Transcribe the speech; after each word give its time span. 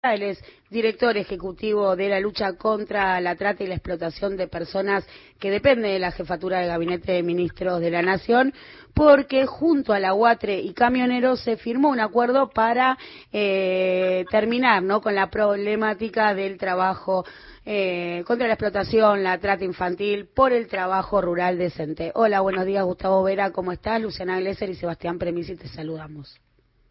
Él 0.00 0.22
es 0.22 0.44
director 0.70 1.16
ejecutivo 1.16 1.96
de 1.96 2.08
la 2.08 2.20
lucha 2.20 2.52
contra 2.52 3.20
la 3.20 3.34
trata 3.34 3.64
y 3.64 3.66
la 3.66 3.74
explotación 3.74 4.36
de 4.36 4.46
personas 4.46 5.04
que 5.40 5.50
depende 5.50 5.88
de 5.88 5.98
la 5.98 6.12
jefatura 6.12 6.60
del 6.60 6.68
Gabinete 6.68 7.10
de 7.10 7.24
Ministros 7.24 7.80
de 7.80 7.90
la 7.90 8.00
Nación, 8.00 8.54
porque 8.94 9.44
junto 9.46 9.92
a 9.92 9.98
la 9.98 10.14
UATRE 10.14 10.60
y 10.60 10.72
camioneros 10.72 11.42
se 11.42 11.56
firmó 11.56 11.88
un 11.88 11.98
acuerdo 11.98 12.48
para 12.50 12.96
eh, 13.32 14.24
terminar 14.30 14.84
¿no? 14.84 15.00
con 15.00 15.16
la 15.16 15.30
problemática 15.30 16.32
del 16.32 16.58
trabajo 16.58 17.24
eh, 17.66 18.22
contra 18.24 18.46
la 18.46 18.52
explotación, 18.52 19.24
la 19.24 19.38
trata 19.38 19.64
infantil, 19.64 20.28
por 20.32 20.52
el 20.52 20.68
trabajo 20.68 21.20
rural 21.20 21.58
decente. 21.58 22.12
Hola, 22.14 22.38
buenos 22.40 22.66
días 22.66 22.84
Gustavo 22.84 23.24
Vera, 23.24 23.50
¿cómo 23.50 23.72
estás? 23.72 24.00
Luciana 24.00 24.38
Glesser 24.38 24.70
y 24.70 24.76
Sebastián 24.76 25.18
Premisi, 25.18 25.56
te 25.56 25.66
saludamos. 25.66 26.40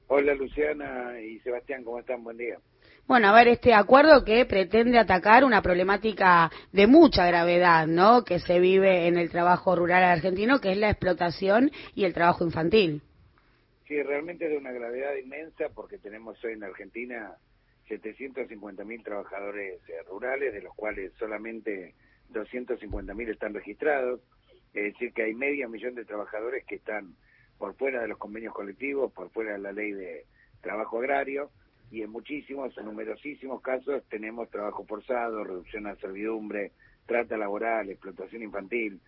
Hola 0.08 0.34
Luciana 0.34 1.22
y 1.22 1.40
Sebastián, 1.40 1.86
¿cómo 1.86 2.00
están? 2.00 2.22
Buen 2.22 2.36
día. 2.36 2.58
Bueno, 3.08 3.30
a 3.30 3.34
ver, 3.34 3.48
este 3.48 3.74
acuerdo 3.74 4.26
que 4.26 4.46
pretende 4.46 5.00
atacar 5.00 5.46
una 5.46 5.62
problemática 5.62 6.52
de 6.74 6.88
mucha 6.88 7.26
gravedad, 7.26 7.88
¿no? 7.88 8.26
Que 8.26 8.40
se 8.40 8.60
vive 8.60 9.08
en 9.08 9.18
el 9.18 9.30
trabajo 9.30 9.78
rural 9.78 10.04
argentino, 10.04 10.60
que 10.60 10.74
es 10.74 10.78
la 10.78 10.90
explotación 10.90 11.72
y 11.96 12.04
el 12.04 12.14
trabajo 12.14 12.44
infantil. 12.44 13.02
Sí, 13.88 14.04
realmente 14.04 14.44
es 14.44 14.52
de 14.52 14.58
una 14.58 14.74
gravedad 14.74 15.16
inmensa 15.16 15.70
porque 15.74 15.98
tenemos 15.98 16.44
hoy 16.44 16.52
en 16.52 16.66
Argentina 16.66 17.32
750.000 17.88 19.04
trabajadores 19.06 19.80
eh, 19.88 19.94
rurales, 20.10 20.54
de 20.54 20.62
los 20.62 20.76
cuales 20.76 21.14
solamente 21.14 21.96
250.000 22.34 23.30
están 23.30 23.54
registrados. 23.54 24.20
Es 24.74 24.92
decir, 24.92 25.14
que 25.14 25.24
hay 25.24 25.34
medio 25.34 25.70
millón 25.70 25.96
de 25.96 26.04
trabajadores 26.04 26.66
que 26.66 26.76
están 26.76 27.16
por 27.58 27.74
fuera 27.76 28.02
de 28.02 28.10
los 28.10 28.18
convenios 28.18 28.54
colectivos, 28.54 29.14
por 29.14 29.30
fuera 29.30 29.54
de 29.54 29.60
la 29.60 29.72
ley 29.72 29.94
de 29.94 30.26
trabajo 30.60 31.00
agrario 31.00 31.52
y 31.92 32.02
en 32.02 32.10
muchísimos, 32.10 32.78
en 32.78 32.86
numerosísimos 32.86 33.62
casos 33.62 34.04
tenemos 34.10 34.50
trabajo 34.50 34.86
forzado, 34.86 35.44
reducción 35.44 35.88
a 35.88 35.96
servidumbre, 35.96 36.72
trata 37.06 37.38
laboral, 37.38 37.90
explotación 37.90 38.44
infantil. 38.44 39.00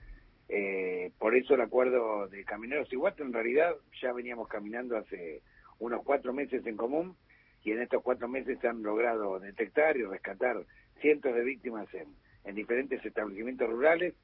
Eh, 0.48 1.12
por 1.20 1.36
eso 1.36 1.56
el 1.56 1.62
acuerdo 1.62 2.28
de 2.28 2.44
Camineros 2.44 2.92
y 2.92 2.96
Guato 2.96 3.24
en 3.24 3.34
realidad 3.34 3.76
ya 4.02 4.14
veníamos 4.14 4.48
caminando 4.48 4.98
hace 4.98 5.42
unos 5.78 6.04
cuatro 6.04 6.34
meses 6.34 6.66
en 6.66 6.76
común 6.76 7.16
y 7.64 7.72
en 7.72 7.82
estos 7.82 8.02
cuatro 8.02 8.28
meses 8.28 8.58
se 8.60 8.68
han 8.68 8.82
logrado 8.82 9.40
detectar 9.40 9.98
y 9.98 10.04
rescatar 10.04 10.66
cientos 11.02 11.36
de 11.36 11.44
víctimas 11.44 11.94
en, 11.94 12.08
en 12.46 12.56
diferentes 12.56 13.06
establecimientos 13.06 13.70
rurales, 13.70 14.16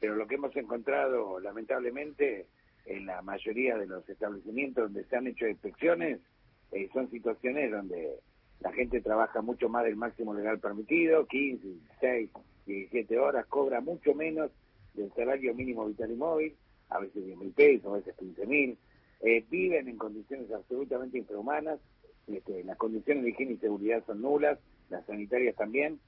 pero 0.00 0.16
lo 0.16 0.26
que 0.26 0.34
hemos 0.34 0.54
encontrado 0.56 1.38
lamentablemente 1.40 2.46
en 2.84 3.06
la 3.06 3.22
mayoría 3.22 3.78
de 3.78 3.86
los 3.86 4.08
establecimientos 4.08 4.84
donde 4.84 5.04
se 5.04 5.16
han 5.16 5.28
hecho 5.28 5.46
inspecciones 5.46 6.20
eh, 6.72 6.88
son 6.92 7.10
situaciones 7.10 7.70
donde 7.70 8.20
la 8.60 8.72
gente 8.72 9.00
trabaja 9.00 9.40
mucho 9.40 9.68
más 9.68 9.84
del 9.84 9.96
máximo 9.96 10.34
legal 10.34 10.58
permitido, 10.58 11.26
15, 11.26 11.66
16, 11.66 12.30
17 12.66 13.18
horas, 13.18 13.46
cobra 13.46 13.80
mucho 13.80 14.14
menos 14.14 14.50
del 14.94 15.12
salario 15.14 15.54
mínimo 15.54 15.86
vital 15.86 16.10
y 16.10 16.16
móvil, 16.16 16.56
a 16.90 17.00
veces 17.00 17.24
10 17.24 17.38
mil 17.38 17.52
pesos, 17.52 17.86
a 17.86 17.96
veces 17.96 18.14
15 18.16 18.46
mil, 18.46 18.78
eh, 19.22 19.44
viven 19.50 19.88
en 19.88 19.96
condiciones 19.96 20.50
absolutamente 20.52 21.18
infrahumanas, 21.18 21.80
este, 22.26 22.62
las 22.64 22.76
condiciones 22.76 23.24
de 23.24 23.30
higiene 23.30 23.52
y 23.52 23.58
seguridad 23.58 24.04
son 24.06 24.20
nulas, 24.20 24.58
las 24.90 25.04
sanitarias 25.06 25.56
también, 25.56 25.98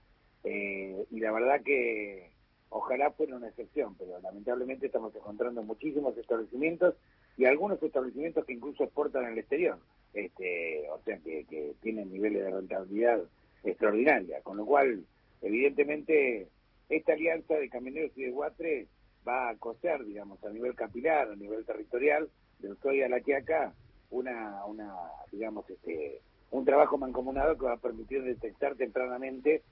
eh, 0.45 1.07
y 1.11 1.21
la 1.21 1.33
verdad 1.33 1.63
que 1.63 2.31
ojalá 2.69 3.11
fuera 3.13 3.37
una 3.37 3.49
excepción, 3.49 3.95
pero 3.97 4.19
lamentablemente 4.21 4.87
estamos 4.87 5.15
encontrando 5.15 5.63
muchísimos 5.63 6.17
establecimientos 6.17 6.95
y 7.37 7.45
algunos 7.45 7.83
establecimientos 7.83 8.45
que 8.45 8.55
incluso 8.55 8.85
exportan 8.85 9.25
al 9.25 9.39
exterior 9.39 9.79
este, 10.15 10.89
o 10.91 11.01
sea, 11.05 11.19
que, 11.19 11.45
que 11.45 11.75
tienen 11.81 12.13
niveles 12.13 12.45
de 12.45 12.51
rentabilidad 12.51 13.23
extraordinaria, 13.65 14.41
con 14.43 14.57
lo 14.57 14.67
cual, 14.67 15.05
evidentemente, 15.41 16.49
esta 16.89 17.13
alianza 17.13 17.55
de 17.55 17.69
camioneros 17.69 18.17
y 18.17 18.25
de 18.25 18.31
Guatre 18.31 18.87
va 19.27 19.51
a 19.51 19.57
coser, 19.57 20.05
digamos, 20.05 20.43
a 20.45 20.51
nivel 20.51 20.75
capilar, 20.75 21.31
a 21.31 21.37
nivel 21.37 21.65
territorial, 21.65 22.29
de 22.59 22.73
Ushuaia 22.73 23.07
a 23.07 23.09
la 23.09 23.21
Quiaca, 23.21 23.73
una, 24.11 24.65
una, 24.67 24.95
digamos, 25.31 25.69
este, 25.71 26.21
un 26.51 26.65
trabajo 26.65 26.99
mancomunado 26.99 27.57
que 27.57 27.67
va 27.67 27.75
a 27.75 27.79
permitir 27.79 28.23
detectar 28.23 28.75
tempranamente 28.77 29.63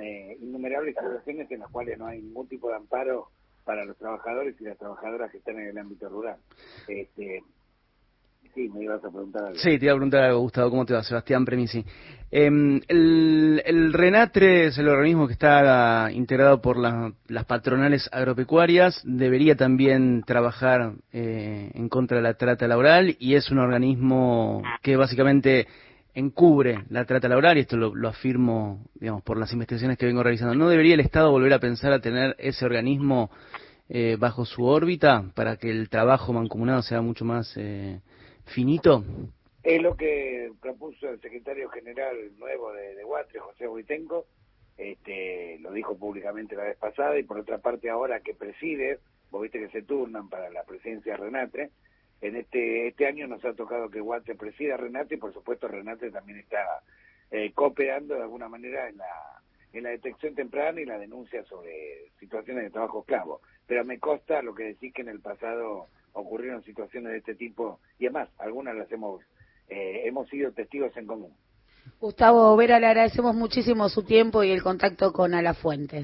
eh, 0.00 0.36
innumerables 0.40 0.94
situaciones 0.94 1.50
en 1.50 1.60
las 1.60 1.70
cuales 1.70 1.98
no 1.98 2.06
hay 2.06 2.20
ningún 2.20 2.46
tipo 2.46 2.68
de 2.68 2.76
amparo 2.76 3.28
para 3.64 3.84
los 3.84 3.96
trabajadores 3.96 4.54
y 4.60 4.64
las 4.64 4.78
trabajadoras 4.78 5.30
que 5.30 5.38
están 5.38 5.58
en 5.58 5.68
el 5.68 5.78
ámbito 5.78 6.08
rural. 6.08 6.38
Este, 6.86 7.42
Sí, 8.54 8.68
me 8.68 8.84
ibas 8.84 9.04
a 9.04 9.10
preguntar 9.10 9.44
algo. 9.44 9.58
Sí, 9.58 9.78
te 9.78 9.84
iba 9.84 9.92
a 9.92 9.96
preguntar 9.96 10.24
algo, 10.24 10.40
Gustavo. 10.40 10.70
¿Cómo 10.70 10.84
te 10.84 10.94
va? 10.94 11.02
Sebastián 11.02 11.44
Premisi. 11.44 11.84
Em, 12.30 12.80
el, 12.88 13.92
RENATRE 13.92 14.66
es 14.66 14.78
el 14.78 14.88
organismo 14.88 15.26
que 15.26 15.32
está 15.32 16.10
integrado 16.12 16.60
por 16.60 16.76
las 16.78 17.44
patronales 17.46 18.08
agropecuarias. 18.12 19.00
Debería 19.04 19.56
también 19.56 20.22
trabajar 20.26 20.92
eh, 21.12 21.70
en 21.72 21.88
contra 21.88 22.18
de 22.18 22.22
la 22.22 22.34
trata 22.34 22.68
laboral 22.68 23.16
y 23.18 23.34
es 23.34 23.50
un 23.50 23.58
organismo 23.58 24.62
que 24.82 24.96
básicamente 24.96 25.66
encubre 26.14 26.84
la 26.90 27.04
trata 27.04 27.28
laboral 27.28 27.56
y 27.56 27.60
esto 27.60 27.76
lo, 27.76 28.08
afirmo, 28.08 28.84
digamos, 28.94 29.22
por 29.22 29.38
las 29.38 29.52
investigaciones 29.52 29.96
que 29.96 30.06
vengo 30.06 30.22
realizando. 30.22 30.54
¿No 30.54 30.68
debería 30.68 30.94
el 30.94 31.00
Estado 31.00 31.30
volver 31.30 31.54
a 31.54 31.60
pensar 31.60 31.92
a 31.92 32.00
tener 32.00 32.36
ese 32.38 32.66
organismo 32.66 33.30
eh, 33.88 34.16
bajo 34.18 34.44
su 34.44 34.64
órbita 34.64 35.30
para 35.34 35.56
que 35.56 35.70
el 35.70 35.88
trabajo 35.88 36.34
mancomunado 36.34 36.82
sea 36.82 37.00
mucho 37.00 37.24
más 37.24 37.56
eh, 37.56 38.00
finito? 38.48 39.04
Es 39.62 39.82
lo 39.82 39.96
que 39.96 40.52
propuso 40.60 41.08
el 41.08 41.20
secretario 41.20 41.68
general 41.68 42.16
nuevo 42.38 42.72
de, 42.72 42.94
de 42.94 43.04
José 43.38 43.66
Buitenco, 43.66 44.26
este, 44.76 45.58
lo 45.60 45.72
dijo 45.72 45.98
públicamente 45.98 46.56
la 46.56 46.64
vez 46.64 46.76
pasada, 46.76 47.18
y 47.18 47.24
por 47.24 47.38
otra 47.38 47.58
parte 47.58 47.90
ahora 47.90 48.20
que 48.20 48.34
preside, 48.34 49.00
vos 49.30 49.42
viste 49.42 49.58
que 49.58 49.68
se 49.68 49.82
turnan 49.82 50.28
para 50.28 50.50
la 50.50 50.62
presidencia 50.64 51.12
de 51.12 51.18
Renate, 51.18 51.70
en 52.20 52.36
este, 52.36 52.88
este 52.88 53.06
año 53.06 53.26
nos 53.26 53.44
ha 53.44 53.52
tocado 53.54 53.90
que 53.90 54.00
Guatre 54.00 54.34
presida 54.34 54.76
Renate, 54.76 55.16
y 55.16 55.18
por 55.18 55.32
supuesto 55.32 55.68
Renate 55.68 56.10
también 56.10 56.38
está 56.38 56.82
eh, 57.30 57.52
cooperando 57.52 58.14
de 58.14 58.22
alguna 58.22 58.48
manera 58.48 58.88
en 58.88 58.96
la, 58.96 59.42
en 59.72 59.82
la 59.84 59.90
detección 59.90 60.34
temprana 60.34 60.80
y 60.80 60.84
la 60.84 60.98
denuncia 60.98 61.44
sobre 61.44 62.10
situaciones 62.18 62.64
de 62.64 62.70
trabajo 62.70 63.00
esclavo. 63.00 63.40
Pero 63.66 63.84
me 63.84 63.98
consta 63.98 64.42
lo 64.42 64.54
que 64.54 64.64
decís 64.64 64.92
que 64.94 65.02
en 65.02 65.10
el 65.10 65.20
pasado 65.20 65.88
ocurrieron 66.12 66.62
situaciones 66.62 67.12
de 67.12 67.18
este 67.18 67.34
tipo 67.34 67.80
y 67.98 68.06
además 68.06 68.28
algunas 68.38 68.74
las 68.74 68.90
hemos 68.92 69.22
eh, 69.68 70.02
hemos 70.06 70.28
sido 70.28 70.52
testigos 70.52 70.96
en 70.96 71.06
común. 71.06 71.32
Gustavo 72.00 72.56
Vera, 72.56 72.78
le 72.78 72.86
agradecemos 72.86 73.34
muchísimo 73.34 73.88
su 73.88 74.02
tiempo 74.02 74.44
y 74.44 74.50
el 74.50 74.62
contacto 74.62 75.12
con 75.12 75.34
Alafuentes. 75.34 75.96